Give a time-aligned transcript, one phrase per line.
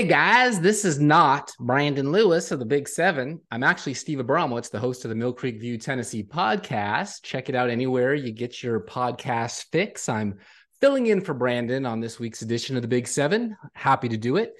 [0.00, 3.38] Hey guys, this is not Brandon Lewis of the Big Seven.
[3.50, 7.22] I'm actually Steve Abramowicz, the host of the Mill Creek View Tennessee podcast.
[7.22, 10.08] Check it out anywhere you get your podcast fix.
[10.08, 10.38] I'm
[10.80, 13.58] filling in for Brandon on this week's edition of the Big Seven.
[13.74, 14.54] Happy to do it.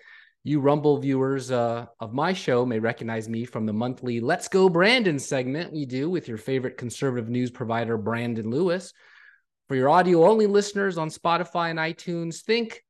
[0.44, 4.68] You Rumble viewers uh, of my show may recognize me from the monthly Let's Go
[4.68, 8.92] Brandon segment we do with your favorite conservative news provider, Brandon Lewis.
[9.68, 12.84] For your audio only listeners on Spotify and iTunes, think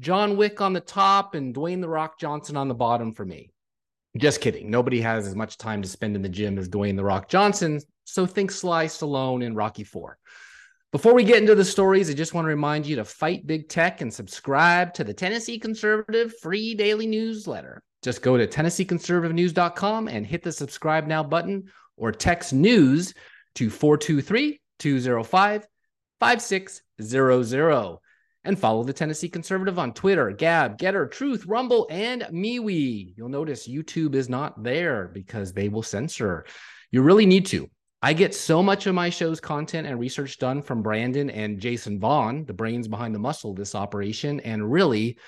[0.00, 3.50] John Wick on the top and Dwayne The Rock Johnson on the bottom for me.
[4.16, 4.70] Just kidding.
[4.70, 7.80] Nobody has as much time to spend in the gym as Dwayne The Rock Johnson.
[8.04, 10.18] So think Sly Stallone in Rocky Four.
[10.92, 13.68] Before we get into the stories, I just want to remind you to fight big
[13.68, 17.82] tech and subscribe to the Tennessee Conservative free daily newsletter.
[18.02, 21.64] Just go to TennesseeConservativeNews.com and hit the subscribe now button
[21.96, 23.14] or text news
[23.56, 25.66] to 423 205
[26.20, 27.98] 5600
[28.44, 33.14] and follow the Tennessee Conservative on Twitter, Gab, Gettr, Truth, Rumble, and MeWe.
[33.16, 36.44] You'll notice YouTube is not there because they will censor.
[36.90, 37.68] You really need to.
[38.02, 41.98] I get so much of my show's content and research done from Brandon and Jason
[41.98, 44.40] Vaughn, the brains behind the muscle of this operation.
[44.40, 45.18] And really,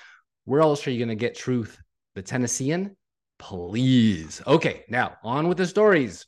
[0.45, 1.79] where else are you going to get truth?
[2.13, 2.95] The Tennessean?
[3.39, 4.41] Please.
[4.45, 6.27] Okay, now on with the stories.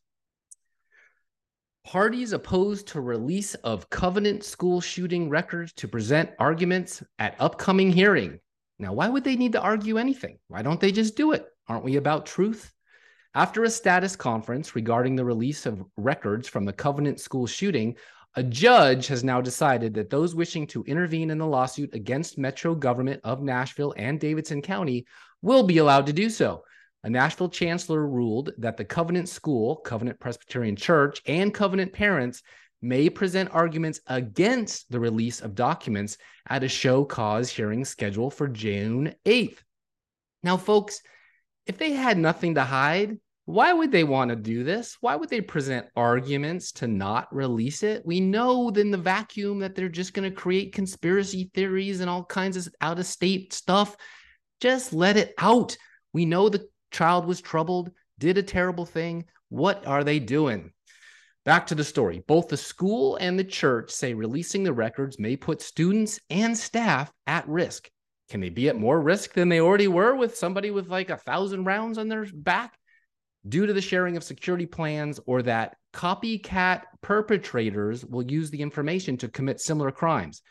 [1.86, 8.40] Parties opposed to release of Covenant school shooting records to present arguments at upcoming hearing.
[8.78, 10.40] Now, why would they need to argue anything?
[10.48, 11.46] Why don't they just do it?
[11.68, 12.72] Aren't we about truth?
[13.34, 17.96] After a status conference regarding the release of records from the Covenant school shooting,
[18.36, 22.76] a judge has now decided that those wishing to intervene in the lawsuit against Metro
[22.76, 25.06] government of Nashville and Davidson County
[25.42, 26.64] will be allowed to do so
[27.04, 32.42] a Nashville chancellor ruled that the Covenant School, Covenant Presbyterian Church, and Covenant parents
[32.82, 38.48] may present arguments against the release of documents at a show cause hearing scheduled for
[38.48, 39.58] June 8th.
[40.44, 41.02] Now, folks,
[41.66, 44.98] if they had nothing to hide, why would they want to do this?
[45.02, 48.06] Why would they present arguments to not release it?
[48.06, 52.24] We know in the vacuum that they're just going to create conspiracy theories and all
[52.24, 53.98] kinds of out of state stuff.
[54.62, 55.76] Just let it out.
[56.14, 59.26] We know the child was troubled, did a terrible thing.
[59.50, 60.72] What are they doing?
[61.46, 62.24] Back to the story.
[62.28, 67.12] Both the school and the church say releasing the records may put students and staff
[67.26, 67.90] at risk.
[68.30, 71.18] Can they be at more risk than they already were with somebody with like a
[71.18, 72.78] thousand rounds on their back
[73.48, 79.18] due to the sharing of security plans or that copycat perpetrators will use the information
[79.18, 80.42] to commit similar crimes?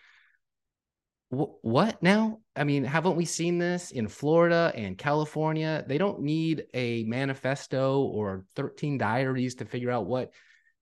[1.30, 2.38] What now?
[2.56, 5.84] I mean, haven't we seen this in Florida and California?
[5.86, 10.32] They don't need a manifesto or 13 diaries to figure out what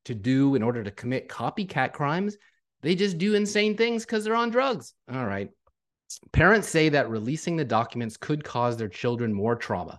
[0.05, 2.37] to do in order to commit copycat crimes.
[2.83, 4.95] They just do insane things because they're on drugs.
[5.13, 5.51] All right.
[6.33, 9.99] Parents say that releasing the documents could cause their children more trauma,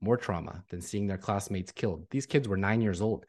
[0.00, 2.06] more trauma than seeing their classmates killed.
[2.10, 3.26] These kids were nine years old.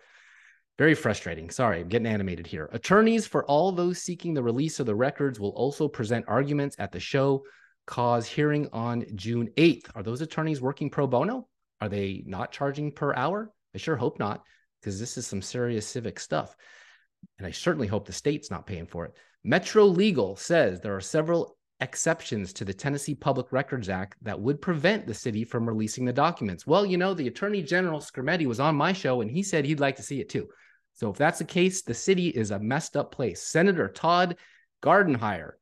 [0.81, 1.51] Very frustrating.
[1.51, 2.67] Sorry, I'm getting animated here.
[2.73, 6.91] Attorneys for all those seeking the release of the records will also present arguments at
[6.91, 7.43] the show
[7.85, 9.91] cause hearing on June 8th.
[9.93, 11.47] Are those attorneys working pro bono?
[11.81, 13.51] Are they not charging per hour?
[13.75, 14.41] I sure hope not,
[14.81, 16.55] because this is some serious civic stuff.
[17.37, 19.11] And I certainly hope the state's not paying for it.
[19.43, 24.59] Metro Legal says there are several exceptions to the Tennessee Public Records Act that would
[24.59, 26.65] prevent the city from releasing the documents.
[26.65, 29.79] Well, you know, the Attorney General Skrmetti was on my show and he said he'd
[29.79, 30.49] like to see it too.
[30.93, 33.41] So if that's the case, the city is a messed up place.
[33.41, 34.37] Senator Todd
[34.83, 35.53] Gardenhire,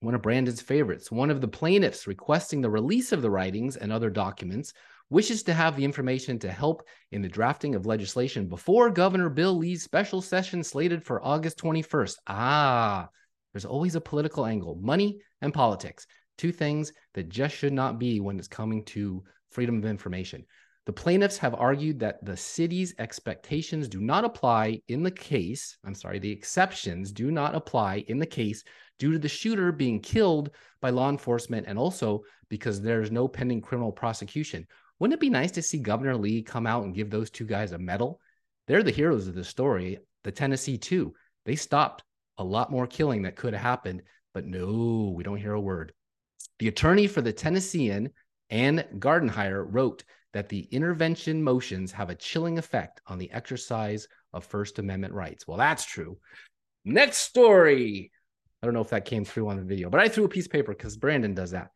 [0.00, 3.92] one of Brandon's favorites, one of the plaintiffs requesting the release of the writings and
[3.92, 4.72] other documents,
[5.10, 9.54] wishes to have the information to help in the drafting of legislation before Governor Bill
[9.54, 12.16] Lee's special session slated for August 21st.
[12.26, 13.08] Ah,
[13.52, 16.06] there's always a political angle money and politics,
[16.38, 20.46] two things that just should not be when it's coming to freedom of information.
[20.84, 25.94] The plaintiffs have argued that the city's expectations do not apply in the case, I'm
[25.94, 28.64] sorry, the exceptions do not apply in the case
[28.98, 30.50] due to the shooter being killed
[30.80, 34.66] by law enforcement and also because there's no pending criminal prosecution.
[34.98, 37.72] Wouldn't it be nice to see Governor Lee come out and give those two guys
[37.72, 38.20] a medal?
[38.66, 39.98] They're the heroes of the story.
[40.24, 41.14] The Tennessee, too.
[41.44, 42.04] They stopped
[42.38, 44.02] a lot more killing that could have happened,
[44.34, 45.92] but no, we don't hear a word.
[46.58, 48.10] The attorney for the Tennessean,
[48.50, 54.44] Ann Gardenhire, wrote that the intervention motions have a chilling effect on the exercise of
[54.44, 55.46] First Amendment rights.
[55.46, 56.18] Well, that's true.
[56.84, 58.10] Next story.
[58.62, 60.46] I don't know if that came through on the video, but I threw a piece
[60.46, 61.70] of paper because Brandon does that.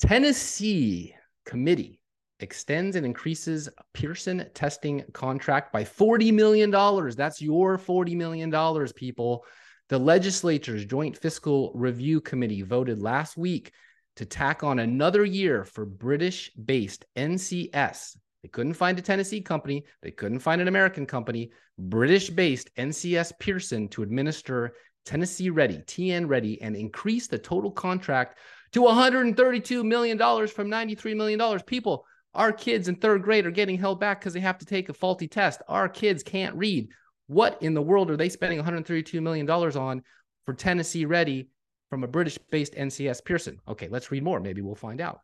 [0.00, 1.14] Tennessee
[1.44, 2.00] committee
[2.40, 6.70] extends and increases Pearson testing contract by $40 million.
[6.70, 9.44] That's your $40 million, people.
[9.88, 13.72] The legislature's Joint Fiscal Review Committee voted last week
[14.16, 18.16] to tack on another year for British based NCS.
[18.42, 23.32] They couldn't find a Tennessee company, they couldn't find an American company, British based NCS
[23.38, 24.74] Pearson to administer
[25.04, 28.38] Tennessee Ready, TN Ready, and increase the total contract
[28.72, 31.60] to $132 million from $93 million.
[31.60, 32.04] People,
[32.34, 34.94] our kids in third grade are getting held back because they have to take a
[34.94, 35.62] faulty test.
[35.68, 36.88] Our kids can't read.
[37.28, 40.02] What in the world are they spending $132 million on
[40.44, 41.48] for Tennessee Ready
[41.90, 43.58] from a British based NCS Pearson?
[43.68, 44.40] Okay, let's read more.
[44.40, 45.20] Maybe we'll find out.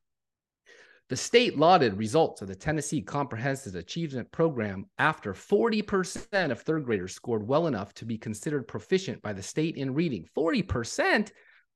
[1.08, 7.14] The state lauded results of the Tennessee Comprehensive Achievement Program after 40% of third graders
[7.14, 10.26] scored well enough to be considered proficient by the state in reading.
[10.34, 11.30] 40%?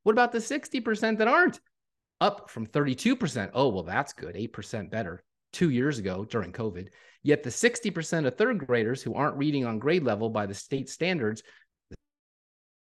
[0.04, 1.60] What about the 60% that aren't?
[2.20, 3.50] Up from 32%.
[3.52, 4.36] Oh, well, that's good.
[4.36, 5.22] 8% better
[5.52, 6.88] two years ago during COVID.
[7.22, 10.88] Yet the 60% of third graders who aren't reading on grade level by the state
[10.88, 11.42] standards,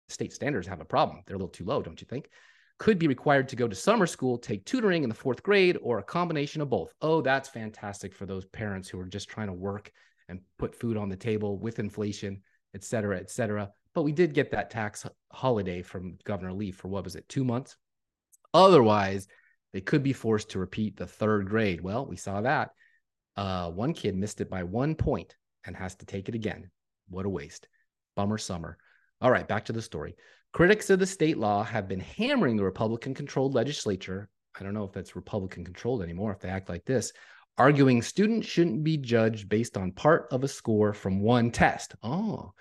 [0.10, 1.22] state standards have a problem.
[1.25, 2.30] They're a little too low, don't you think?
[2.78, 6.00] Could be required to go to summer school, take tutoring in the fourth grade, or
[6.00, 6.94] a combination of both.
[7.02, 9.92] Oh, that's fantastic for those parents who are just trying to work
[10.28, 12.42] and put food on the table with inflation,
[12.74, 13.69] et cetera, et cetera.
[13.94, 17.46] But we did get that tax holiday from Governor Lee for what was it, two
[17.46, 17.78] months?
[18.54, 19.28] Otherwise,
[19.72, 21.80] they could be forced to repeat the third grade.
[21.81, 22.72] Well, we saw that.
[23.38, 25.36] Uh, one kid missed it by one point
[25.66, 26.69] and has to take it again.
[27.10, 27.68] What a waste.
[28.16, 28.78] Bummer summer.
[29.21, 30.15] All right, back to the story.
[30.53, 34.29] Critics of the state law have been hammering the Republican controlled legislature.
[34.59, 37.12] I don't know if that's Republican controlled anymore if they act like this,
[37.57, 41.95] arguing students shouldn't be judged based on part of a score from one test.
[42.03, 42.53] Oh,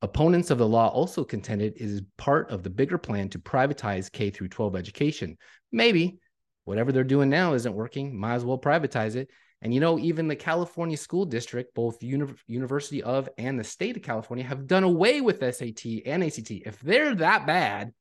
[0.00, 4.12] Opponents of the law also contended it is part of the bigger plan to privatize
[4.12, 5.36] K through 12 education.
[5.72, 6.20] Maybe
[6.64, 9.28] whatever they're doing now isn't working, might as well privatize it.
[9.60, 13.96] And you know, even the California school district, both uni- University of and the state
[13.96, 16.50] of California, have done away with SAT and ACT.
[16.50, 17.92] If they're that bad,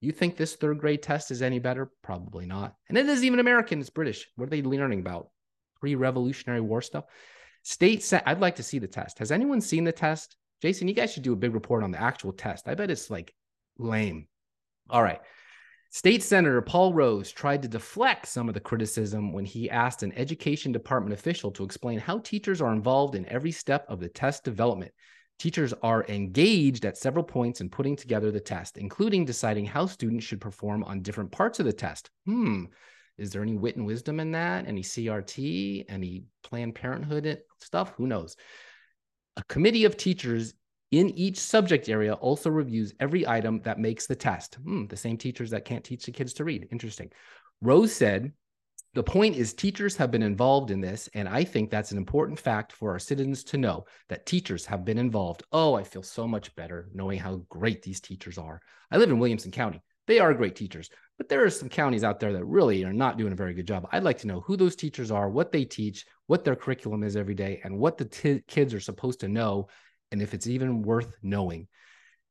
[0.00, 1.90] you think this third grade test is any better?
[2.02, 2.74] Probably not.
[2.88, 4.28] And it isn't even American, it's British.
[4.36, 5.30] What are they learning about?
[5.80, 7.04] Pre Revolutionary War stuff?
[7.62, 9.18] State, I'd like to see the test.
[9.18, 10.36] Has anyone seen the test?
[10.62, 12.68] Jason, you guys should do a big report on the actual test.
[12.68, 13.34] I bet it's like
[13.78, 14.28] lame.
[14.88, 15.20] All right.
[15.90, 20.12] State Senator Paul Rose tried to deflect some of the criticism when he asked an
[20.12, 24.44] education department official to explain how teachers are involved in every step of the test
[24.44, 24.92] development.
[25.38, 30.24] Teachers are engaged at several points in putting together the test, including deciding how students
[30.24, 32.10] should perform on different parts of the test.
[32.24, 32.64] Hmm.
[33.18, 34.66] Is there any wit and wisdom in that?
[34.66, 35.86] Any CRT?
[35.88, 37.92] Any Planned Parenthood stuff?
[37.96, 38.36] Who knows?
[39.36, 40.54] A committee of teachers
[40.90, 44.54] in each subject area also reviews every item that makes the test.
[44.56, 46.68] Hmm, the same teachers that can't teach the kids to read.
[46.70, 47.10] Interesting.
[47.60, 48.32] Rose said,
[48.94, 52.40] the point is, teachers have been involved in this, and I think that's an important
[52.40, 55.42] fact for our citizens to know that teachers have been involved.
[55.52, 58.58] Oh, I feel so much better knowing how great these teachers are.
[58.90, 59.82] I live in Williamson County.
[60.06, 60.88] They are great teachers,
[61.18, 63.66] but there are some counties out there that really are not doing a very good
[63.66, 63.86] job.
[63.92, 67.16] I'd like to know who those teachers are, what they teach, what their curriculum is
[67.16, 69.68] every day, and what the t- kids are supposed to know,
[70.12, 71.68] and if it's even worth knowing.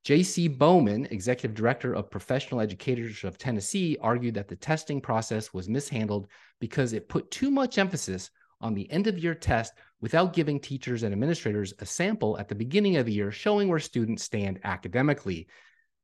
[0.04, 0.46] J.C.
[0.46, 6.28] Bowman, executive director of professional educators of Tennessee, argued that the testing process was mishandled
[6.60, 8.30] because it put too much emphasis
[8.60, 12.54] on the end of year test without giving teachers and administrators a sample at the
[12.54, 15.48] beginning of the year showing where students stand academically.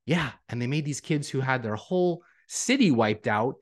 [0.04, 0.32] Yeah.
[0.48, 3.54] And they made these kids who had their whole city wiped out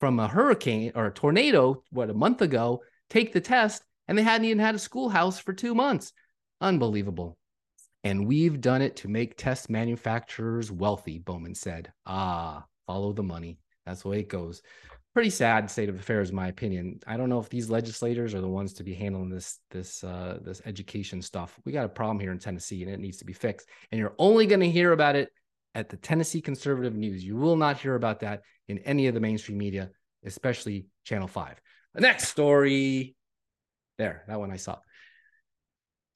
[0.00, 4.22] from a hurricane or a tornado, what, a month ago, take the test, and they
[4.22, 6.12] hadn't even had a schoolhouse for two months.
[6.60, 7.38] Unbelievable.
[8.04, 11.92] And we've done it to make test manufacturers wealthy, Bowman said.
[12.06, 13.58] Ah, follow the money.
[13.84, 14.62] That's the way it goes.
[15.14, 17.00] Pretty sad state of affairs, in my opinion.
[17.06, 20.38] I don't know if these legislators are the ones to be handling this this uh,
[20.42, 21.58] this education stuff.
[21.64, 23.68] We got a problem here in Tennessee, and it needs to be fixed.
[23.90, 25.30] And you're only going to hear about it
[25.74, 27.24] at the Tennessee Conservative News.
[27.24, 29.90] You will not hear about that in any of the mainstream media,
[30.24, 31.60] especially Channel 5.
[31.94, 33.14] The next story.
[33.96, 34.76] There, that one I saw.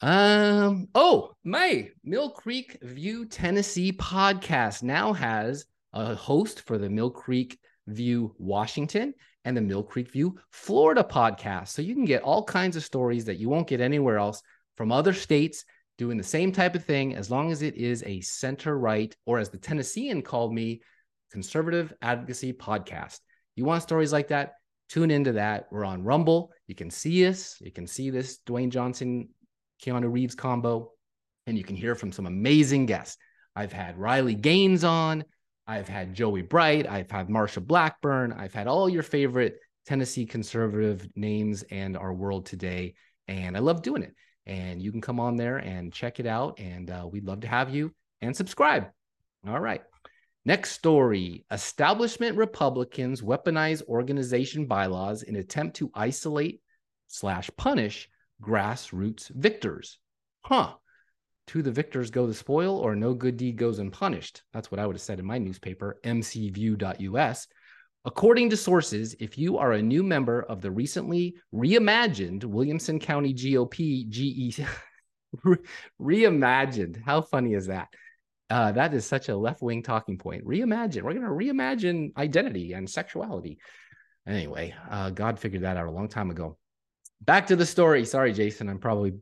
[0.03, 7.11] Um, oh, my Mill Creek View Tennessee podcast now has a host for the Mill
[7.11, 9.13] Creek View Washington
[9.45, 11.69] and the Mill Creek View Florida podcast.
[11.69, 14.41] So you can get all kinds of stories that you won't get anywhere else
[14.77, 15.67] from other states
[15.99, 19.39] doing the same type of thing as long as it is a center right, or
[19.39, 20.81] as the Tennessean called me,
[21.31, 23.21] conservative advocacy podcast.
[23.55, 24.55] You want stories like that?
[24.89, 25.67] Tune into that.
[25.71, 26.53] We're on Rumble.
[26.67, 27.57] You can see us.
[27.61, 29.29] You can see this Dwayne Johnson,
[29.85, 30.93] Keanu Reeves combo,
[31.47, 33.17] and you can hear from some amazing guests.
[33.57, 35.25] I've had Riley Gaines on.
[35.67, 36.89] I've had Joey Bright.
[36.89, 38.33] I've had Marsha Blackburn.
[38.33, 42.95] I've had all your favorite Tennessee conservative names and our world today.
[43.29, 44.15] And I love doing it
[44.51, 46.59] and you can come on there and check it out.
[46.59, 48.89] And uh, we'd love to have you and subscribe.
[49.47, 49.83] All right.
[50.45, 56.63] Next story establishment Republicans weaponize organization bylaws in attempt to isolate
[57.07, 58.09] slash punish
[58.41, 59.99] grassroots victors.
[60.43, 60.75] Huh.
[61.49, 64.43] To the victors go the spoil, or no good deed goes unpunished.
[64.53, 67.47] That's what I would have said in my newspaper, mcview.us.
[68.05, 73.35] According to sources, if you are a new member of the recently reimagined Williamson County
[73.35, 74.61] GOP GE
[76.01, 77.89] reimagined, how funny is that?
[78.49, 80.45] Uh, that is such a left wing talking point.
[80.45, 81.03] Reimagine.
[81.03, 83.59] We're going to reimagine identity and sexuality.
[84.27, 86.57] Anyway, uh, God figured that out a long time ago.
[87.23, 88.05] Back to the story.
[88.05, 88.69] Sorry, Jason.
[88.69, 89.15] I'm probably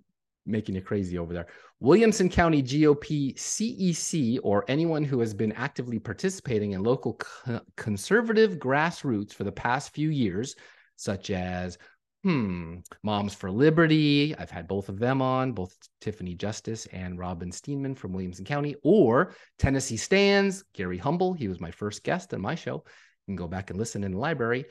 [0.46, 1.46] making you crazy over there.
[1.80, 8.58] Williamson County GOP CEC, or anyone who has been actively participating in local co- conservative
[8.58, 10.56] grassroots for the past few years,
[10.96, 11.78] such as
[12.24, 14.34] hmm, Moms for Liberty.
[14.36, 18.74] I've had both of them on, both Tiffany Justice and Robin Steenman from Williamson County,
[18.82, 21.32] or Tennessee Stands, Gary Humble.
[21.32, 22.82] He was my first guest on my show.
[23.26, 24.64] You can go back and listen in the library.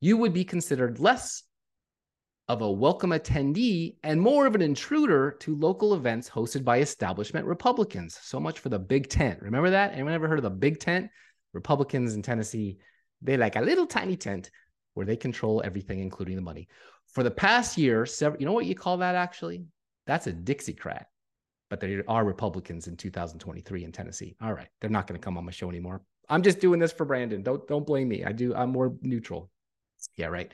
[0.00, 1.42] You would be considered less
[2.48, 7.46] of a welcome attendee and more of an intruder to local events hosted by establishment
[7.46, 8.18] Republicans.
[8.22, 9.40] So much for the Big Tent.
[9.40, 9.92] Remember that?
[9.92, 11.10] Anyone ever heard of the Big Tent?
[11.54, 12.78] Republicans in Tennessee,
[13.22, 14.50] they like a little tiny tent
[14.92, 16.68] where they control everything, including the money.
[17.06, 19.64] For the past year, several, you know what you call that actually?
[20.06, 21.04] That's a Dixiecrat.
[21.70, 24.36] But there are Republicans in 2023 in Tennessee.
[24.42, 26.02] All right, they're not going to come on my show anymore.
[26.28, 27.42] I'm just doing this for Brandon.
[27.42, 28.24] Don't don't blame me.
[28.24, 28.54] I do.
[28.54, 29.50] I'm more neutral.
[30.16, 30.52] Yeah, right.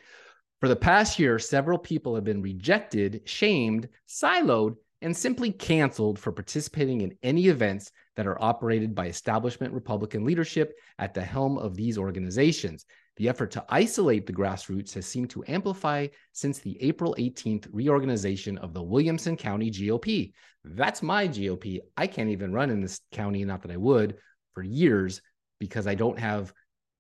[0.61, 6.33] For the past year, several people have been rejected, shamed, siloed, and simply canceled for
[6.33, 11.77] participating in any events that are operated by establishment Republican leadership at the helm of
[11.77, 12.85] these organizations.
[13.17, 18.59] The effort to isolate the grassroots has seemed to amplify since the April 18th reorganization
[18.59, 20.33] of the Williamson County GOP.
[20.65, 21.81] That's my GOP.
[21.97, 24.19] I can't even run in this county, not that I would,
[24.53, 25.23] for years
[25.59, 26.53] because I don't have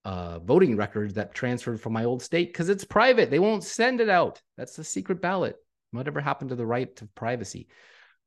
[0.04, 3.30] uh, voting records that transferred from my old state because it's private.
[3.30, 4.40] They won't send it out.
[4.56, 5.56] That's the secret ballot.
[5.92, 7.68] Whatever happened to the right to privacy?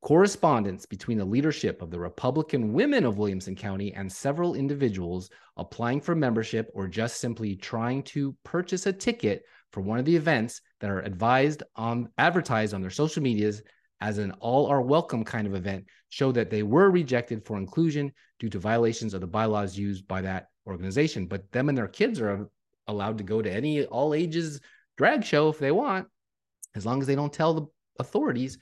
[0.02, 6.00] Correspondence between the leadership of the Republican women of Williamson County and several individuals applying
[6.00, 10.60] for membership or just simply trying to purchase a ticket for one of the events
[10.80, 13.62] that are advised on advertised on their social medias
[14.00, 18.12] as an all are welcome kind of event show that they were rejected for inclusion
[18.38, 21.26] due to violations of the bylaws used by that organization.
[21.26, 22.48] But them and their kids are
[22.86, 24.60] allowed to go to any all ages
[24.96, 26.06] drag show if they want,
[26.74, 27.66] as long as they don't tell the
[27.98, 28.58] authorities.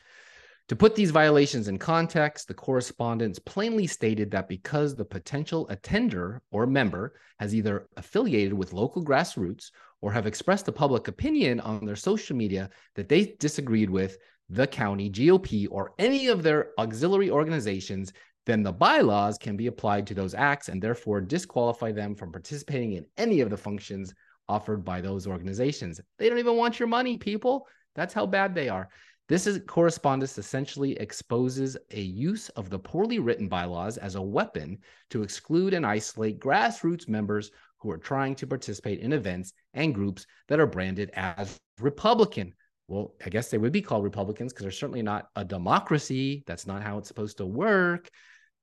[0.69, 6.41] To put these violations in context, the correspondence plainly stated that because the potential attender
[6.51, 11.85] or member has either affiliated with local grassroots or have expressed a public opinion on
[11.85, 14.17] their social media that they disagreed with
[14.49, 18.13] the county GOP or any of their auxiliary organizations,
[18.45, 22.93] then the bylaws can be applied to those acts and therefore disqualify them from participating
[22.93, 24.13] in any of the functions
[24.49, 26.01] offered by those organizations.
[26.19, 27.67] They don't even want your money, people.
[27.95, 28.89] That's how bad they are.
[29.29, 34.79] This is correspondence essentially exposes a use of the poorly written bylaws as a weapon
[35.11, 40.27] to exclude and isolate grassroots members who are trying to participate in events and groups
[40.49, 42.53] that are branded as Republican.
[42.89, 46.43] Well, I guess they would be called Republicans because they're certainly not a democracy.
[46.47, 48.11] That's not how it's supposed to work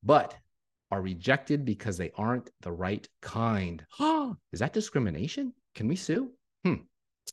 [0.04, 0.36] but
[0.92, 3.86] are rejected because they aren't the right kind.
[4.52, 5.54] Is that discrimination?
[5.76, 6.32] Can we sue?
[6.64, 6.76] Hmm.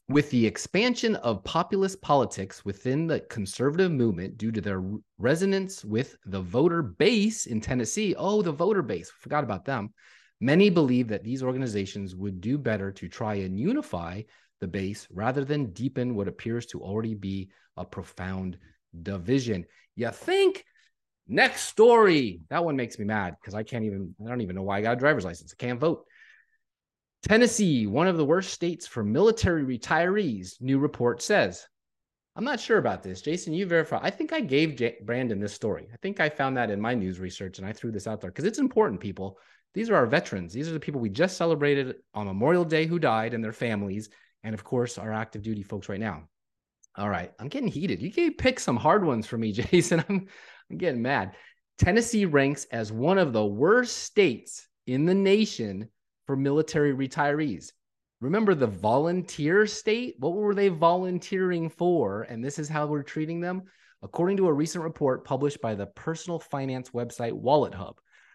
[0.08, 4.82] With the expansion of populist politics within the conservative movement due to their
[5.18, 9.92] resonance with the voter base in Tennessee, oh, the voter base, forgot about them.
[10.40, 14.22] Many believe that these organizations would do better to try and unify
[14.60, 18.58] the base rather than deepen what appears to already be a profound
[19.02, 19.64] division.
[19.96, 20.64] You think
[21.28, 22.40] Next story.
[22.50, 24.82] That one makes me mad because I can't even, I don't even know why I
[24.82, 25.52] got a driver's license.
[25.52, 26.04] I can't vote.
[27.22, 31.66] Tennessee, one of the worst states for military retirees, new report says.
[32.36, 33.22] I'm not sure about this.
[33.22, 33.98] Jason, you verify.
[34.02, 35.88] I think I gave J- Brandon this story.
[35.92, 38.30] I think I found that in my news research and I threw this out there
[38.30, 39.38] because it's important, people.
[39.72, 40.52] These are our veterans.
[40.52, 44.10] These are the people we just celebrated on Memorial Day who died and their families.
[44.44, 46.28] And of course, our active duty folks right now.
[46.94, 47.32] All right.
[47.38, 48.02] I'm getting heated.
[48.02, 50.04] You can pick some hard ones for me, Jason.
[50.08, 50.28] I'm
[50.70, 51.34] I'm getting mad.
[51.78, 55.88] Tennessee ranks as one of the worst states in the nation
[56.26, 57.72] for military retirees.
[58.20, 60.16] Remember the volunteer state?
[60.18, 62.22] What were they volunteering for?
[62.22, 63.64] And this is how we're treating them.
[64.02, 67.94] According to a recent report published by the personal finance website WalletHub,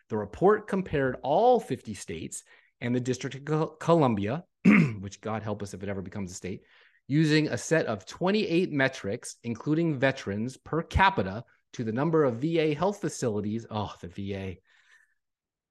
[0.09, 2.43] the report compared all 50 states
[2.79, 4.43] and the District of Columbia,
[4.99, 6.61] which God help us if it ever becomes a state,
[7.07, 12.73] using a set of 28 metrics, including veterans per capita to the number of VA
[12.73, 13.65] health facilities.
[13.69, 14.55] Oh, the VA.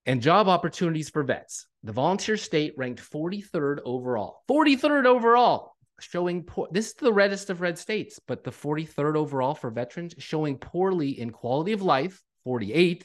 [0.06, 1.66] And job opportunities for vets.
[1.82, 4.42] The volunteer state ranked 43rd overall.
[4.50, 6.68] 43rd overall, showing poor.
[6.70, 11.20] This is the reddest of red states, but the 43rd overall for veterans showing poorly
[11.20, 13.04] in quality of life, 48th.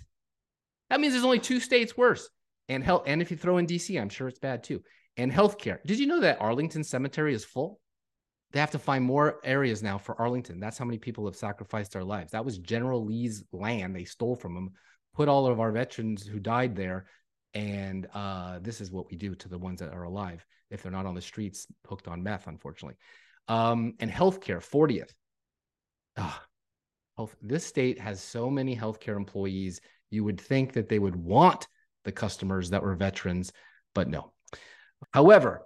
[0.90, 2.30] That means there's only two states worse.
[2.70, 4.82] And health, and if you throw in DC, I'm sure it's bad too.
[5.18, 5.80] And healthcare.
[5.86, 7.80] Did you know that Arlington Cemetery is full?
[8.52, 10.60] They have to find more areas now for Arlington.
[10.60, 12.32] That's how many people have sacrificed their lives.
[12.32, 14.72] That was General Lee's land they stole from him,
[15.14, 17.06] put all of our veterans who died there.
[17.54, 20.92] And uh, this is what we do to the ones that are alive if they're
[20.92, 22.98] not on the streets hooked on meth, unfortunately.
[23.48, 25.12] Um, and healthcare, 40th.
[26.18, 26.40] Oh,
[27.18, 29.82] health, this state has so many healthcare employees.
[30.10, 31.68] You would think that they would want
[32.04, 33.52] the customers that were veterans,
[33.94, 34.32] but no.
[35.12, 35.62] However,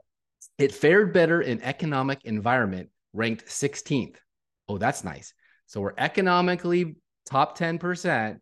[0.59, 4.17] it fared better in economic environment, ranked 16th.
[4.67, 5.33] Oh, that's nice.
[5.67, 8.39] So we're economically top 10%,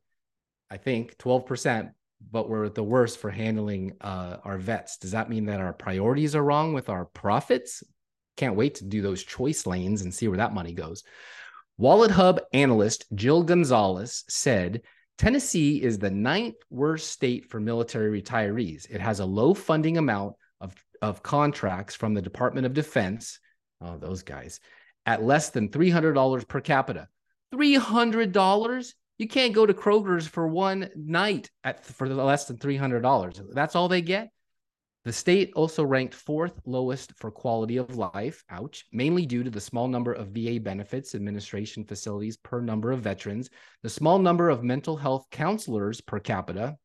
[0.71, 1.91] I think 12%,
[2.31, 4.97] but we're the worst for handling uh, our vets.
[4.97, 7.83] Does that mean that our priorities are wrong with our profits?
[8.35, 11.03] Can't wait to do those choice lanes and see where that money goes.
[11.79, 14.81] WalletHub analyst Jill Gonzalez said
[15.19, 18.89] Tennessee is the ninth worst state for military retirees.
[18.89, 23.39] It has a low funding amount of of contracts from the Department of Defense,
[23.81, 24.59] oh, those guys,
[25.05, 27.07] at less than $300 per capita.
[27.53, 28.93] $300?
[29.17, 33.53] You can't go to Kroger's for one night at for less than $300.
[33.53, 34.29] That's all they get.
[35.05, 39.61] The state also ranked fourth lowest for quality of life, ouch, mainly due to the
[39.61, 43.49] small number of VA benefits administration facilities per number of veterans,
[43.83, 46.77] the small number of mental health counselors per capita.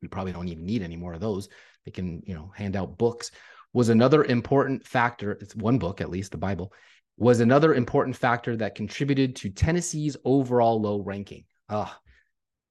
[0.00, 1.50] We probably don't even need any more of those,
[1.88, 3.30] they can you know hand out books
[3.72, 6.70] was another important factor it's one book at least the bible
[7.18, 11.44] was another important factor that contributed to tennessee's overall low ranking.
[11.68, 11.92] Oh,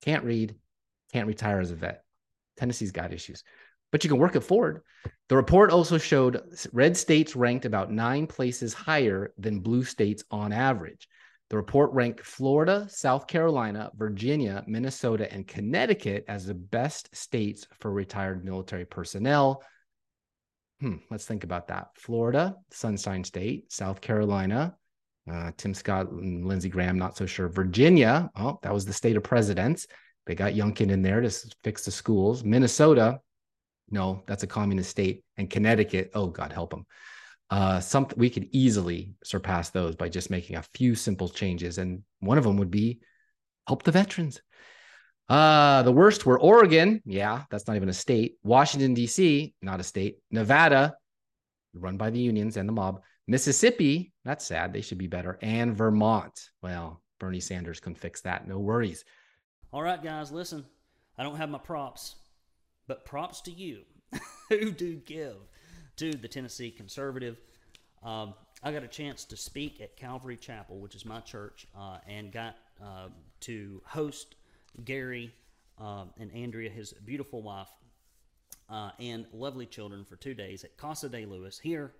[0.01, 0.55] can't read
[1.13, 2.03] can't retire as a vet.
[2.57, 3.43] Tennessee's got issues.
[3.91, 4.81] But you can work it forward
[5.29, 10.51] the report also showed red states ranked about nine places higher than blue states on
[10.53, 11.07] average
[11.49, 17.91] the report ranked Florida, South Carolina, Virginia, Minnesota, and Connecticut as the best states for
[17.91, 19.63] retired military personnel.
[20.81, 21.87] Hmm, let's think about that.
[21.95, 24.75] Florida, Sunshine State, South Carolina,
[25.31, 27.47] uh, Tim Scott and Lindsey Graham, not so sure.
[27.47, 29.87] Virginia, oh, that was the state of presidents.
[30.25, 31.31] They got Youngkin in there to
[31.63, 32.43] fix the schools.
[32.43, 33.21] Minnesota,
[33.89, 35.23] no, that's a communist state.
[35.37, 36.85] And Connecticut, oh, God help them
[37.49, 41.77] uh, something we could easily surpass those by just making a few simple changes.
[41.77, 42.99] And one of them would be
[43.67, 44.41] help the veterans.
[45.29, 47.01] Uh, the worst were Oregon.
[47.05, 48.37] Yeah, that's not even a state.
[48.43, 50.17] Washington, D.C., not a state.
[50.31, 50.95] Nevada,
[51.73, 53.01] run by the unions and the mob.
[53.27, 54.71] Mississippi, that's sad.
[54.71, 55.37] They should be better.
[55.41, 56.49] And Vermont.
[56.61, 58.47] Well, Bernie Sanders can fix that.
[58.47, 59.03] No worries.
[59.73, 60.65] All right, guys, listen.
[61.17, 62.15] I don't have my props,
[62.87, 63.81] but props to you
[64.49, 65.35] who do give
[65.97, 67.37] to the Tennessee Conservative.
[68.03, 68.33] Um,
[68.63, 72.31] I got a chance to speak at Calvary Chapel, which is my church, uh, and
[72.31, 73.09] got uh,
[73.41, 74.35] to host
[74.85, 75.33] Gary
[75.79, 77.69] um, and Andrea, his beautiful wife,
[78.69, 81.93] uh, and lovely children for two days at Casa de Lewis here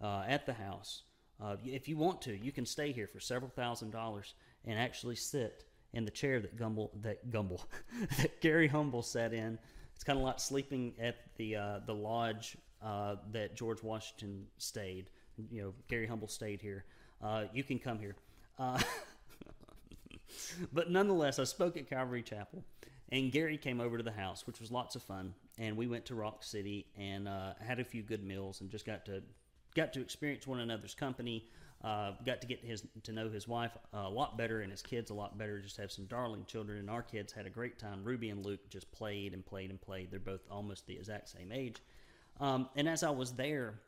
[0.00, 1.02] uh, at the house.
[1.42, 4.34] Uh, if you want to, you can stay here for several thousand dollars
[4.64, 7.66] and actually sit in the chair that Gumble that Gumble
[8.18, 9.58] that Gary Humble sat in.
[9.94, 15.10] It's kind of like sleeping at the uh, the lodge uh, that George Washington stayed.
[15.50, 16.84] You know, Gary Humble stayed here.
[17.22, 18.16] Uh, you can come here.
[18.58, 18.80] Uh,
[20.72, 22.64] but nonetheless, I spoke at Calvary Chapel,
[23.10, 25.34] and Gary came over to the house, which was lots of fun.
[25.58, 28.86] And we went to Rock City and uh, had a few good meals, and just
[28.86, 29.22] got to
[29.74, 31.46] got to experience one another's company.
[31.84, 35.10] Uh, got to get his to know his wife a lot better and his kids
[35.10, 35.58] a lot better.
[35.58, 38.04] Just have some darling children, and our kids had a great time.
[38.04, 40.10] Ruby and Luke just played and played and played.
[40.10, 41.82] They're both almost the exact same age,
[42.42, 43.80] um, and as I was there,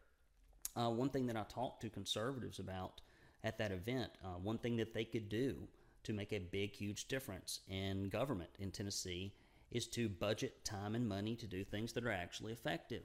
[0.76, 3.00] uh, one thing that I talked to conservatives about
[3.42, 5.56] at that event, uh, one thing that they could do
[6.04, 9.34] to make a big, huge difference in government in Tennessee
[9.70, 13.02] is to budget time and money to do things that are actually effective.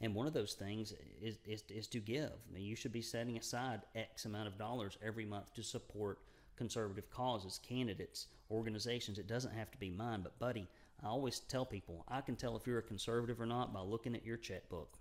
[0.00, 2.30] And one of those things is, is, is to give.
[2.30, 6.20] I mean, you should be setting aside X amount of dollars every month to support
[6.56, 9.18] conservative causes, candidates, organizations.
[9.18, 10.68] It doesn't have to be mine, but buddy,
[11.02, 14.14] I always tell people I can tell if you're a conservative or not by looking
[14.14, 14.98] at your checkbook.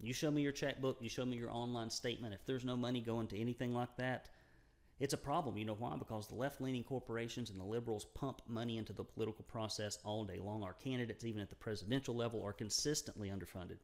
[0.00, 2.34] You show me your checkbook, you show me your online statement.
[2.34, 4.28] If there's no money going to anything like that,
[4.98, 5.58] it's a problem.
[5.58, 5.94] You know why?
[5.96, 10.24] Because the left leaning corporations and the liberals pump money into the political process all
[10.24, 10.62] day long.
[10.62, 13.78] Our candidates, even at the presidential level, are consistently underfunded.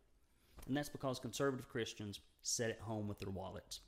[0.67, 3.81] And that's because conservative Christians sit at home with their wallets.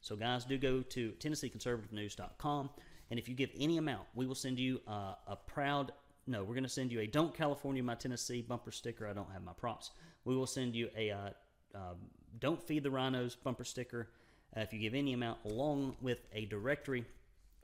[0.00, 2.70] So, guys, do go to TennesseeConservativeNews.com.
[3.10, 5.92] And if you give any amount, we will send you uh, a proud
[6.26, 9.06] no, we're going to send you a "Don't California My Tennessee" bumper sticker.
[9.06, 9.90] I don't have my props.
[10.24, 11.30] We will send you a uh,
[11.74, 11.94] uh,
[12.38, 14.08] "Don't Feed the Rhinos" bumper sticker.
[14.56, 17.04] Uh, if you give any amount, along with a directory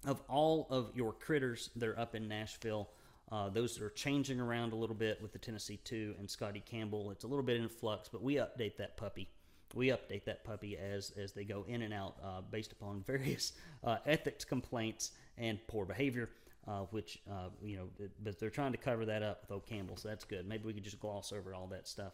[0.05, 2.89] of all of your critters that are up in Nashville.
[3.31, 7.11] Uh, those are changing around a little bit with the Tennessee 2 and Scotty Campbell.
[7.11, 9.29] It's a little bit in flux, but we update that puppy.
[9.75, 13.53] We update that puppy as as they go in and out uh, based upon various
[13.83, 16.29] uh, ethics complaints and poor behavior,
[16.69, 19.97] uh, which uh, you know, but they're trying to cover that up with old Campbell,
[19.97, 20.47] so that's good.
[20.47, 22.13] Maybe we could just gloss over all that stuff.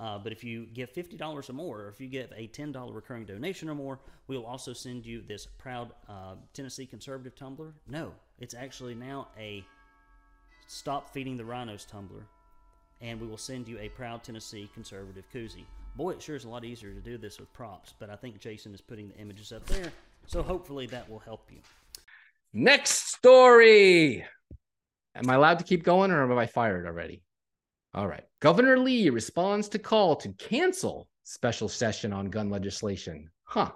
[0.00, 3.24] Uh, but if you give $50 or more, or if you give a $10 recurring
[3.24, 7.74] donation or more, we will also send you this proud uh, Tennessee conservative tumbler.
[7.88, 9.64] No, it's actually now a
[10.68, 12.26] Stop Feeding the Rhinos tumbler.
[13.00, 15.64] And we will send you a proud Tennessee conservative koozie.
[15.96, 18.38] Boy, it sure is a lot easier to do this with props, but I think
[18.38, 19.90] Jason is putting the images up there.
[20.26, 21.58] So hopefully that will help you.
[22.52, 24.24] Next story.
[25.14, 27.22] Am I allowed to keep going or am I fired already?
[27.92, 28.22] All right.
[28.40, 33.28] Governor Lee responds to call to cancel special session on gun legislation.
[33.42, 33.72] Huh.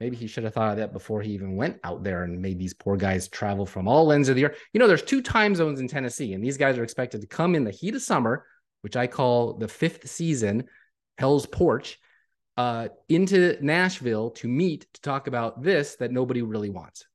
[0.00, 2.58] Maybe he should have thought of that before he even went out there and made
[2.58, 4.58] these poor guys travel from all ends of the earth.
[4.72, 7.54] You know, there's two time zones in Tennessee, and these guys are expected to come
[7.54, 8.44] in the heat of summer,
[8.82, 10.64] which I call the fifth season,
[11.16, 11.98] Hell's Porch,
[12.58, 17.06] uh, into Nashville to meet to talk about this that nobody really wants.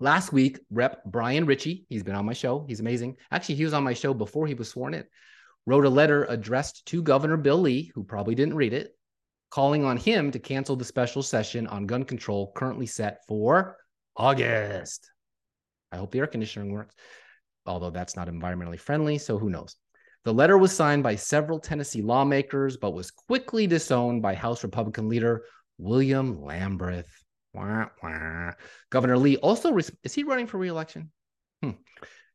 [0.00, 1.04] Last week, Rep.
[1.04, 2.64] Bryan Richey, he's been on my show.
[2.66, 3.16] He's amazing.
[3.30, 5.04] Actually, he was on my show before he was sworn in
[5.66, 8.96] wrote a letter addressed to Governor Bill Lee, who probably didn't read it,
[9.50, 13.76] calling on him to cancel the special session on gun control currently set for
[14.16, 15.10] August.
[15.92, 16.94] I hope the air conditioning works,
[17.66, 19.76] although that's not environmentally friendly, so who knows.
[20.24, 25.08] The letter was signed by several Tennessee lawmakers, but was quickly disowned by House Republican
[25.08, 25.44] leader
[25.78, 27.06] William Lamberth.
[27.52, 28.52] Wah, wah.
[28.90, 31.10] Governor Lee also is he running for reelection?
[31.62, 31.72] Hmm.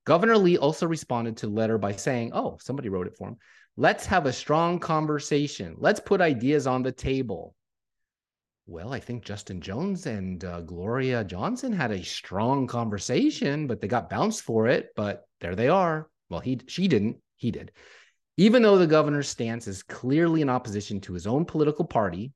[0.06, 3.38] Governor Lee also responded to the letter by saying, Oh, somebody wrote it for him.
[3.78, 5.76] Let's have a strong conversation.
[5.78, 7.56] Let's put ideas on the table.
[8.68, 13.88] Well, I think Justin Jones and uh, Gloria Johnson had a strong conversation, but they
[13.88, 14.90] got bounced for it.
[14.96, 16.10] But there they are.
[16.30, 17.18] Well, he she didn't.
[17.36, 17.72] He did.
[18.38, 22.34] Even though the governor's stance is clearly in opposition to his own political party,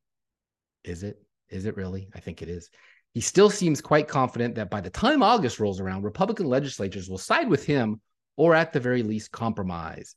[0.84, 1.22] is it?
[1.50, 2.10] Is it really?
[2.14, 2.70] I think it is.
[3.14, 7.18] He still seems quite confident that by the time August rolls around, Republican legislatures will
[7.18, 8.02] side with him
[8.38, 10.16] or at the very least compromise.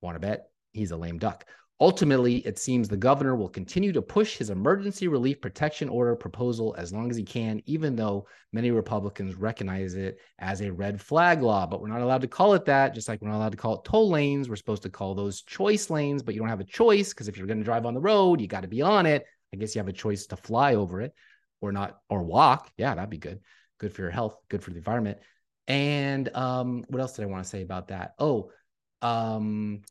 [0.00, 0.50] Want to bet?
[0.72, 1.44] He's a lame duck.
[1.82, 6.74] Ultimately, it seems the governor will continue to push his emergency relief protection order proposal
[6.76, 11.40] as long as he can, even though many Republicans recognize it as a red flag
[11.40, 11.66] law.
[11.66, 13.78] But we're not allowed to call it that, just like we're not allowed to call
[13.78, 14.48] it toll lanes.
[14.48, 17.38] We're supposed to call those choice lanes, but you don't have a choice because if
[17.38, 19.24] you're going to drive on the road, you got to be on it.
[19.52, 21.14] I guess you have a choice to fly over it
[21.60, 22.70] or not or walk.
[22.76, 23.40] Yeah that'd be good.
[23.78, 25.18] Good for your health good for the environment.
[25.66, 28.14] And um what else did i want to say about that?
[28.18, 28.50] Oh
[29.02, 29.82] um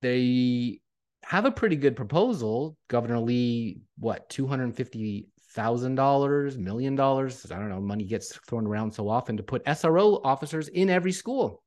[0.00, 0.80] they
[1.24, 2.76] have a pretty good proposal.
[2.88, 7.50] Governor lee what 250 thousand dollars million dollars?
[7.50, 11.12] I don't know money gets thrown around so often to put sro officers in every
[11.12, 11.62] school.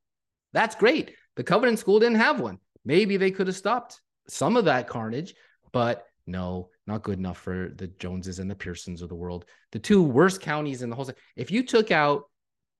[0.52, 1.12] That's great.
[1.36, 2.58] The covenant school didn't have one.
[2.84, 5.34] Maybe they could have stopped some of that carnage
[5.72, 9.44] but no not good enough for the Joneses and the Pearsons of the world.
[9.72, 11.18] The two worst counties in the whole state.
[11.34, 12.24] If you took out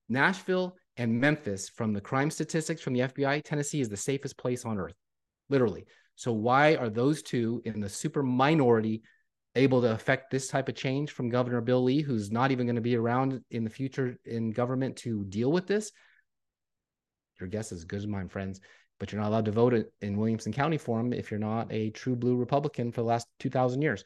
[0.07, 4.65] Nashville and Memphis from the crime statistics from the FBI, Tennessee is the safest place
[4.65, 4.95] on earth,
[5.49, 5.85] literally.
[6.15, 9.03] So why are those two in the super minority
[9.55, 12.75] able to affect this type of change from Governor Bill Lee, who's not even going
[12.75, 15.91] to be around in the future in government to deal with this?
[17.39, 18.61] Your guess is as good as mine, friends
[18.99, 21.89] but you're not allowed to vote in Williamson County for him if you're not a
[21.91, 24.03] true blue Republican for the last 2,000 years.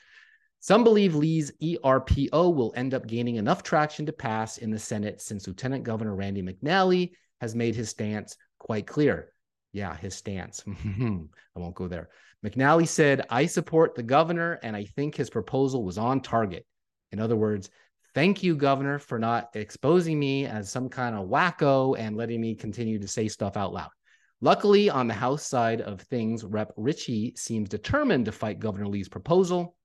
[0.59, 5.19] Some believe Lee's ERPO will end up gaining enough traction to pass in the Senate
[5.19, 9.33] since Lieutenant Governor Randy McNally has made his stance quite clear.
[9.73, 10.63] Yeah, his stance.
[10.67, 12.09] I won't go there.
[12.45, 16.65] McNally said, I support the governor and I think his proposal was on target.
[17.11, 17.69] In other words,
[18.13, 22.53] thank you, governor, for not exposing me as some kind of wacko and letting me
[22.55, 23.89] continue to say stuff out loud.
[24.43, 26.73] Luckily, on the House side of things, Rep.
[26.75, 29.75] Richey seems determined to fight Governor Lee's proposal,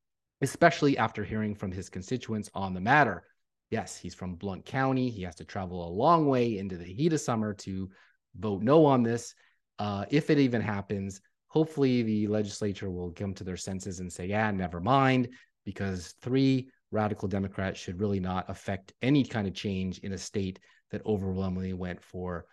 [0.41, 3.25] especially after hearing from his constituents on the matter.
[3.69, 5.11] Yes, he's from Blount County.
[5.11, 7.91] He has to travel a long way into the heat of summer to
[8.35, 9.35] vote no on this.
[9.79, 14.25] Uh, if it even happens, hopefully the legislature will come to their senses and say,
[14.25, 15.29] yeah, never mind,
[15.67, 20.61] because three radical Democrats should really not affect any kind of change in a state
[20.93, 22.47] that overwhelmingly went for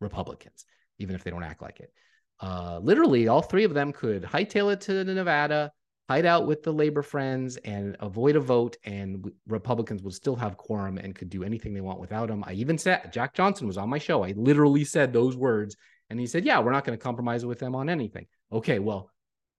[0.00, 0.64] Republicans
[0.98, 1.92] even if they don't act like it.
[2.40, 5.72] Uh, literally, all three of them could hightail it to Nevada,
[6.08, 10.56] hide out with the labor friends, and avoid a vote, and Republicans would still have
[10.56, 12.44] quorum and could do anything they want without them.
[12.46, 14.24] I even said Jack Johnson was on my show.
[14.24, 15.76] I literally said those words,
[16.10, 18.26] And he said, yeah, we're not going to compromise with them on anything.
[18.52, 19.10] Okay, well,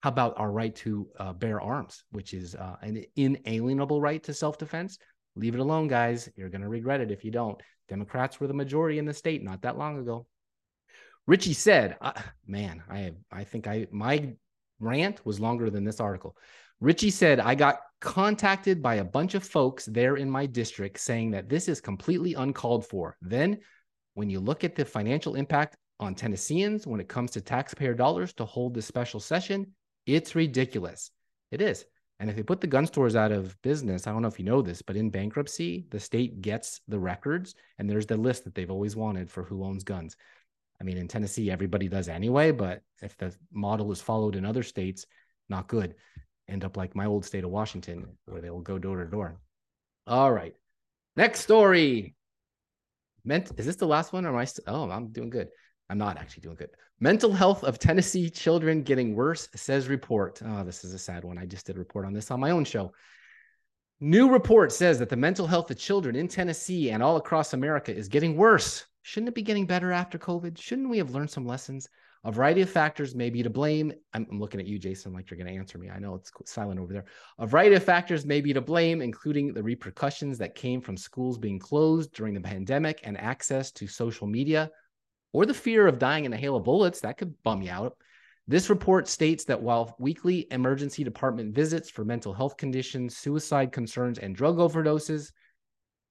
[0.01, 4.33] how about our right to uh, bear arms, which is uh, an inalienable right to
[4.33, 4.99] self defense?
[5.35, 6.29] Leave it alone, guys.
[6.35, 7.59] You're going to regret it if you don't.
[7.89, 10.27] Democrats were the majority in the state not that long ago.
[11.27, 12.13] Richey said, uh,
[12.45, 14.35] "Man, I I think I my
[14.79, 16.37] rant was longer than this article."
[16.79, 21.31] Richey said, "I got contacted by a bunch of folks there in my district saying
[21.31, 23.17] that this is completely uncalled for.
[23.21, 23.59] Then,
[24.13, 28.33] when you look at the financial impact on Tennesseans when it comes to taxpayer dollars
[28.33, 29.73] to hold this special session,
[30.05, 31.11] it's ridiculous.
[31.51, 31.85] It is.
[32.19, 34.45] And if they put the gun stores out of business, I don't know if you
[34.45, 38.55] know this, but in bankruptcy, the state gets the records and there's the list that
[38.55, 40.15] they've always wanted for who owns guns.
[40.79, 44.63] I mean, in Tennessee, everybody does anyway, but if the model is followed in other
[44.63, 45.05] states,
[45.49, 45.95] not good.
[46.47, 49.39] End up like my old state of Washington, where they will go door to door.
[50.05, 50.53] All right.
[51.15, 52.15] Next story.
[53.23, 54.25] Meant is this the last one?
[54.25, 54.45] Or am I?
[54.45, 55.49] St- oh, I'm doing good.
[55.89, 56.69] I'm not actually doing good.
[56.99, 60.41] Mental health of Tennessee children getting worse, says report.
[60.45, 61.37] Oh, this is a sad one.
[61.37, 62.91] I just did a report on this on my own show.
[63.99, 67.95] New report says that the mental health of children in Tennessee and all across America
[67.95, 68.85] is getting worse.
[69.07, 70.59] Shouldn't it be getting better after COVID?
[70.59, 71.87] Shouldn't we have learned some lessons?
[72.23, 73.93] A variety of factors may be to blame.
[74.15, 75.91] I'm, I'm looking at you, Jason, like you're going to answer me.
[75.91, 77.05] I know it's silent over there.
[77.37, 81.37] A variety of factors may be to blame, including the repercussions that came from schools
[81.37, 84.71] being closed during the pandemic and access to social media,
[85.33, 87.01] or the fear of dying in a hail of bullets.
[87.01, 87.97] That could bum you out.
[88.47, 94.17] This report states that while weekly emergency department visits for mental health conditions, suicide concerns,
[94.17, 95.31] and drug overdoses,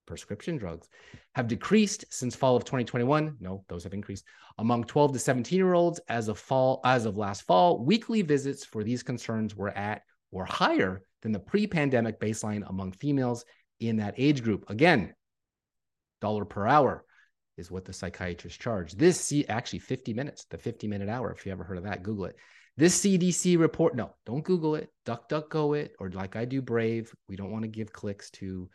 [0.07, 0.89] prescription drugs,
[1.35, 3.37] have decreased since fall of 2021.
[3.41, 4.25] No, those have increased
[4.59, 7.85] among 12 to 17 year olds as of fall as of last fall.
[7.85, 13.45] Weekly visits for these concerns were at or higher than the pre-pandemic baseline among females
[13.81, 14.69] in that age group.
[14.69, 15.15] Again,
[16.21, 17.05] dollar per hour
[17.57, 18.93] is what the psychiatrists charge.
[18.93, 21.31] This actually 50 minutes, the 50 minute hour.
[21.33, 22.37] If you ever heard of that, Google it.
[22.77, 26.61] This CDC report, no, don't Google it, duck, duck, go it, or like I do
[26.61, 27.15] Brave.
[27.29, 28.69] We don't want to give clicks to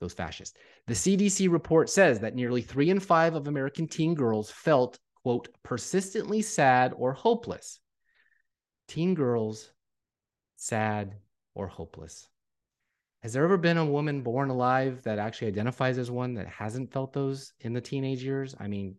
[0.00, 0.56] those fascists.
[0.86, 5.48] The CDC report says that nearly three in five of American teen girls felt, quote,
[5.62, 7.80] persistently sad or hopeless.
[8.86, 9.70] Teen girls,
[10.56, 11.16] sad
[11.54, 12.28] or hopeless.
[13.22, 16.92] Has there ever been a woman born alive that actually identifies as one that hasn't
[16.92, 18.54] felt those in the teenage years?
[18.58, 18.94] I mean,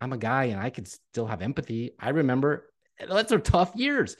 [0.00, 1.92] I'm a guy and I could still have empathy.
[2.00, 2.70] I remember
[3.06, 4.16] those are tough years.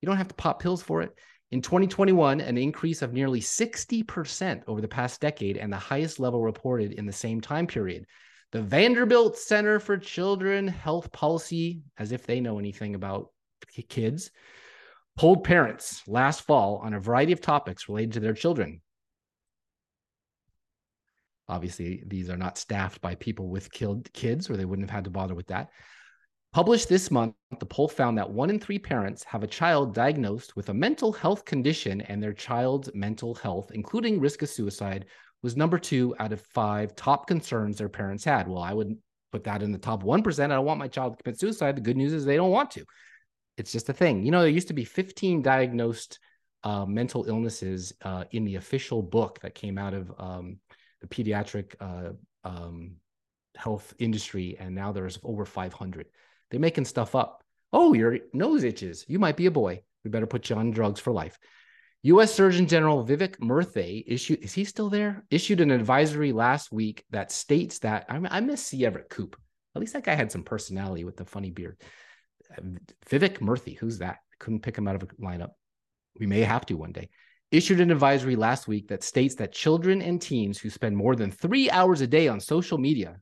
[0.00, 1.14] You don't have to pop pills for it.
[1.50, 6.42] In 2021, an increase of nearly 60% over the past decade and the highest level
[6.42, 8.06] reported in the same time period.
[8.52, 13.30] The Vanderbilt Center for Children Health Policy, as if they know anything about
[13.88, 14.30] kids,
[15.16, 18.80] polled parents last fall on a variety of topics related to their children.
[21.48, 25.04] Obviously, these are not staffed by people with killed kids, or they wouldn't have had
[25.04, 25.70] to bother with that.
[26.52, 30.56] Published this month, the poll found that one in three parents have a child diagnosed
[30.56, 35.06] with a mental health condition, and their child's mental health, including risk of suicide,
[35.42, 38.48] was number two out of five top concerns their parents had.
[38.48, 38.98] Well, I would
[39.30, 40.44] put that in the top 1%.
[40.44, 41.76] I don't want my child to commit suicide.
[41.76, 42.84] The good news is they don't want to.
[43.56, 44.24] It's just a thing.
[44.24, 46.18] You know, there used to be 15 diagnosed
[46.64, 50.58] uh, mental illnesses uh, in the official book that came out of um,
[51.00, 52.10] the pediatric uh,
[52.42, 52.96] um,
[53.56, 56.06] health industry, and now there's over 500.
[56.50, 57.42] They're making stuff up.
[57.72, 59.04] Oh, your nose itches.
[59.08, 59.82] You might be a boy.
[60.04, 61.38] We better put you on drugs for life.
[62.02, 62.34] U.S.
[62.34, 65.22] Surgeon General Vivek Murthy issued, is he still there?
[65.30, 68.86] Issued an advisory last week that states that I, I miss C.
[68.86, 69.36] Everett Koop.
[69.74, 71.80] At least that guy had some personality with the funny beard.
[73.08, 74.18] Vivek Murthy, who's that?
[74.38, 75.50] Couldn't pick him out of a lineup.
[76.18, 77.10] We may have to one day.
[77.50, 81.30] Issued an advisory last week that states that children and teens who spend more than
[81.30, 83.20] three hours a day on social media,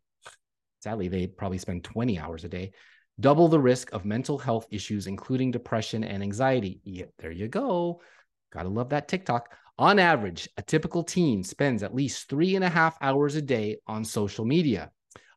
[0.80, 2.72] sadly, they probably spend 20 hours a day,
[3.20, 6.80] double the risk of mental health issues, including depression and anxiety.
[6.84, 8.00] Yeah, there you go.
[8.52, 9.52] Gotta love that TikTok.
[9.78, 13.76] On average, a typical teen spends at least three and a half hours a day
[13.86, 14.90] on social media.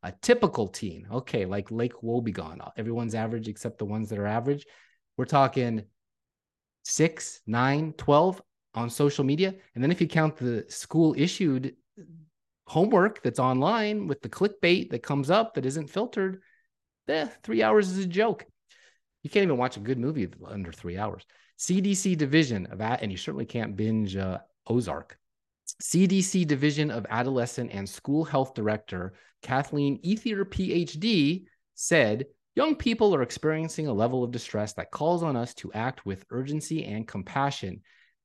[0.03, 4.25] A typical teen, okay, like Lake Wobegon, uh, everyone's average except the ones that are
[4.25, 4.65] average.
[5.15, 5.83] We're talking
[6.83, 8.41] six, nine, 12
[8.73, 9.53] on social media.
[9.75, 11.75] And then if you count the school issued
[12.65, 16.41] homework that's online with the clickbait that comes up that isn't filtered,
[17.07, 18.45] eh, three hours is a joke.
[19.23, 21.25] You can't even watch a good movie under three hours.
[21.59, 25.17] CDC Division of, and you certainly can't binge uh, Ozark.
[25.81, 33.23] CDC Division of Adolescent and School Health Director Kathleen Ethier, PhD, said young people are
[33.23, 37.81] experiencing a level of distress that calls on us to act with urgency and compassion.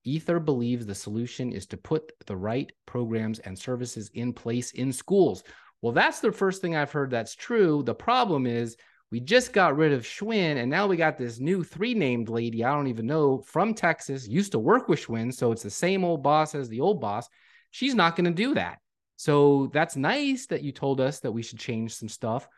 [0.06, 4.92] Ethier believes the solution is to put the right programs and services in place in
[4.92, 5.42] schools.
[5.87, 7.85] Well, that's the first thing I've heard that's true.
[7.85, 8.77] The problem is
[9.12, 12.64] We just got rid of Schwinn, and now we got this new three named lady.
[12.64, 15.33] I don't even know from Texas, used to work with Schwinn.
[15.33, 17.29] So it's the same old boss as the old boss.
[17.70, 18.79] She's not going to do that.
[19.16, 22.49] So that's nice that you told us that we should change some stuff,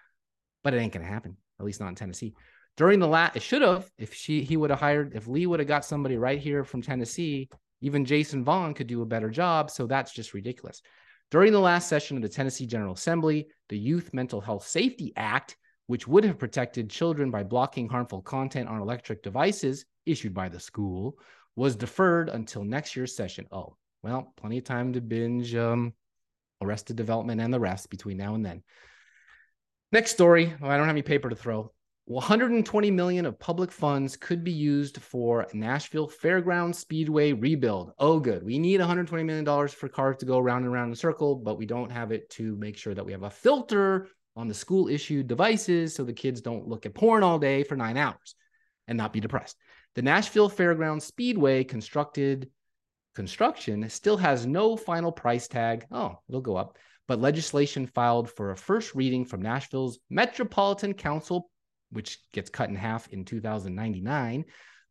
[0.64, 2.34] but it ain't going to happen, at least not in Tennessee.
[2.76, 5.60] During the last, it should have, if she, he would have hired, if Lee would
[5.60, 7.50] have got somebody right here from Tennessee,
[7.82, 9.70] even Jason Vaughn could do a better job.
[9.70, 10.80] So that's just ridiculous.
[11.30, 15.56] During the last session of the Tennessee General Assembly, the Youth Mental Health Safety Act,
[15.86, 20.58] which would have protected children by blocking harmful content on electric devices issued by the
[20.60, 21.18] school,
[21.54, 23.46] was deferred until next year's session.
[23.52, 25.92] Oh, well, plenty of time to binge um,
[26.62, 28.62] Arrested Development and the rest between now and then.
[29.92, 30.46] Next story.
[30.62, 31.72] I don't have any paper to throw.
[32.08, 37.92] 120 million of public funds could be used for Nashville Fairground Speedway rebuild.
[37.98, 38.42] Oh, good.
[38.42, 41.34] We need 120 million dollars for cars to go around and around in a circle,
[41.34, 44.54] but we don't have it to make sure that we have a filter on the
[44.54, 48.36] school issued devices so the kids don't look at porn all day for nine hours
[48.86, 49.58] and not be depressed.
[49.94, 52.48] The Nashville Fairground Speedway constructed
[53.14, 55.84] construction still has no final price tag.
[55.90, 56.78] Oh, it'll go up.
[57.06, 61.50] But legislation filed for a first reading from Nashville's Metropolitan Council
[61.90, 64.44] which gets cut in half in 2099.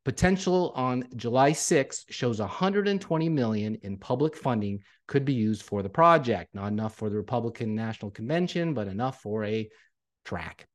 [0.05, 5.89] Potential on July 6 shows 120 million in public funding could be used for the
[5.89, 6.55] project.
[6.55, 9.69] Not enough for the Republican National Convention, but enough for a
[10.23, 10.65] track.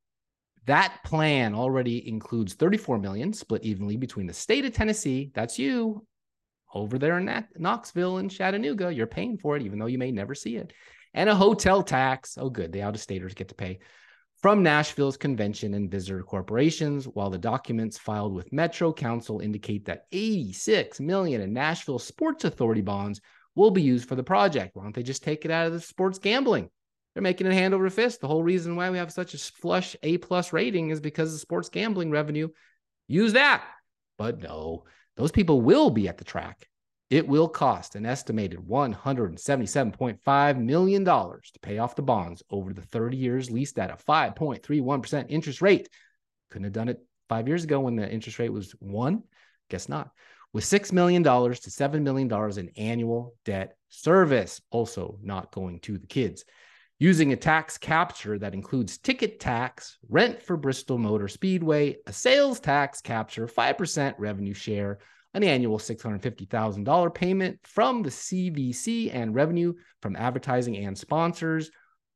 [0.67, 6.07] That plan already includes 34 million split evenly between the state of Tennessee, that's you,
[6.75, 8.93] over there in Knoxville and Chattanooga.
[8.93, 10.73] You're paying for it, even though you may never see it.
[11.15, 12.39] And a hotel tax.
[12.39, 12.73] Oh, good.
[12.73, 13.81] The out of staters get to pay
[14.43, 20.07] from Nashville's convention and visitor corporations, while the documents filed with Metro Council indicate that
[20.11, 23.21] 86 million in Nashville Sports Authority bonds
[23.55, 24.75] will be used for the project.
[24.75, 26.71] Why don't they just take it out of the sports gambling?
[27.15, 28.21] They're making it hand over fist.
[28.21, 31.39] The whole reason why we have such a flush A plus rating is because of
[31.41, 32.49] sports gambling revenue.
[33.07, 33.63] Use that.
[34.19, 34.85] But no,
[35.17, 36.67] those people will be at the track.
[37.13, 43.19] It will cost an estimated $177.5 million to pay off the bonds over the 30
[43.19, 45.91] years leased at a 5.31% interest rate.
[46.51, 49.25] Couldn't have done it five years ago when the interest rate was one.
[49.69, 50.11] Guess not.
[50.55, 56.07] With $6 million to $7 million in annual debt service, also not going to the
[56.07, 56.47] kids.
[56.99, 62.59] Using a tax capture that includes ticket tax, rent for Bristol Motor Speedway, a sales
[62.59, 65.01] tax capture, 5% revenue share,
[65.35, 71.71] an annual $650,000 payment from the CVC and revenue from advertising and sponsors.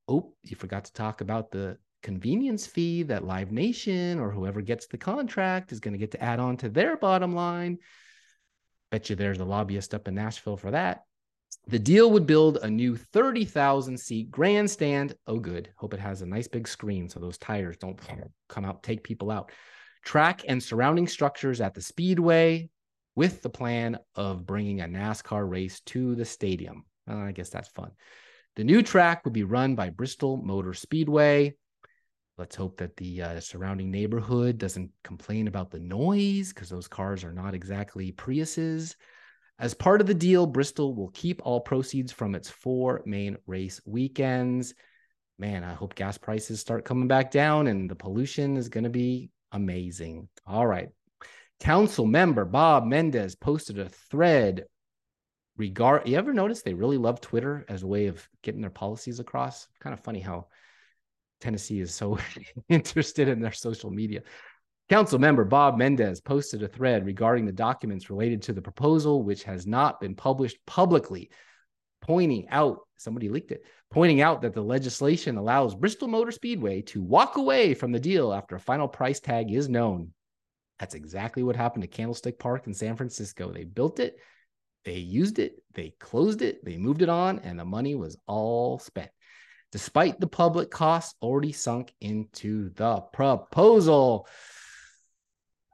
[0.08, 4.86] Oh, you forgot to talk about the convenience fee that Live Nation or whoever gets
[4.86, 7.78] the contract is going to get to add on to their bottom line.
[8.90, 11.02] Bet you there's a lobbyist up in Nashville for that.
[11.68, 15.14] The deal would build a new 30,000 seat grandstand.
[15.26, 15.70] Oh, good.
[15.76, 17.98] Hope it has a nice big screen so those tires don't
[18.48, 19.50] come out, take people out.
[20.04, 22.68] Track and surrounding structures at the speedway,
[23.16, 26.84] with the plan of bringing a NASCAR race to the stadium.
[27.06, 27.90] Well, I guess that's fun.
[28.54, 31.54] The new track would be run by Bristol Motor Speedway.
[32.38, 37.24] Let's hope that the uh, surrounding neighborhood doesn't complain about the noise because those cars
[37.24, 38.94] are not exactly Priuses.
[39.58, 43.80] As part of the deal, Bristol will keep all proceeds from its four main race
[43.86, 44.74] weekends.
[45.38, 48.90] Man, I hope gas prices start coming back down and the pollution is going to
[48.90, 50.28] be amazing.
[50.46, 50.90] All right.
[51.60, 54.64] Council member Bob Mendes posted a thread
[55.56, 59.20] regard you ever notice they really love Twitter as a way of getting their policies
[59.20, 59.66] across?
[59.80, 60.46] Kind of funny how
[61.40, 62.18] Tennessee is so
[62.68, 64.22] interested in their social media.
[64.88, 69.42] Council member Bob Mendes posted a thread regarding the documents related to the proposal, which
[69.42, 71.30] has not been published publicly,
[72.00, 77.02] pointing out somebody leaked it, pointing out that the legislation allows Bristol Motor Speedway to
[77.02, 80.12] walk away from the deal after a final price tag is known.
[80.78, 83.50] That's exactly what happened to Candlestick Park in San Francisco.
[83.50, 84.18] They built it,
[84.84, 88.78] they used it, they closed it, they moved it on, and the money was all
[88.78, 89.10] spent.
[89.72, 94.28] Despite the public costs already sunk into the proposal.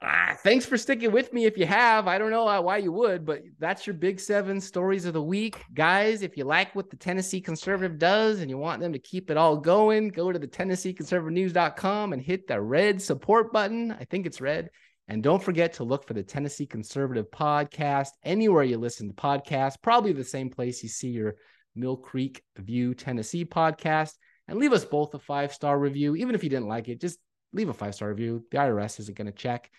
[0.04, 2.08] Ah, thanks for sticking with me if you have.
[2.08, 5.62] I don't know why you would, but that's your big seven stories of the week.
[5.74, 9.30] Guys, if you like what the Tennessee Conservative does and you want them to keep
[9.30, 13.92] it all going, go to the TennesseeConservativeNews.com and hit the red support button.
[13.92, 14.70] I think it's red
[15.08, 19.80] and don't forget to look for the Tennessee Conservative podcast anywhere you listen to podcasts,
[19.82, 21.34] probably the same place you see your
[21.74, 24.14] Mill Creek View Tennessee podcast.
[24.48, 26.16] And leave us both a five star review.
[26.16, 27.18] Even if you didn't like it, just
[27.52, 28.44] leave a five star review.
[28.50, 29.70] The IRS isn't going to check.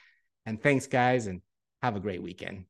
[0.46, 1.42] And thanks, guys, and
[1.82, 2.66] have a great weekend.